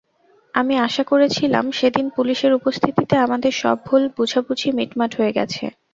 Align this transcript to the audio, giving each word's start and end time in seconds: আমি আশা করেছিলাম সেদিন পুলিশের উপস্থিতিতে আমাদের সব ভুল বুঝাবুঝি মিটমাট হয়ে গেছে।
আমি 0.53 0.73
আশা 0.87 1.03
করেছিলাম 1.03 1.65
সেদিন 1.71 2.05
পুলিশের 2.15 2.51
উপস্থিতিতে 2.59 3.15
আমাদের 3.17 3.53
সব 3.61 3.77
ভুল 3.85 4.03
বুঝাবুঝি 4.15 4.69
মিটমাট 4.77 5.11
হয়ে 5.17 5.35
গেছে। 5.37 5.63